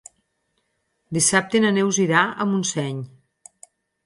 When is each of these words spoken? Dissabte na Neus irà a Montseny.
Dissabte 1.17 1.61
na 1.67 1.71
Neus 1.77 2.01
irà 2.07 2.23
a 2.31 2.49
Montseny. 2.55 3.05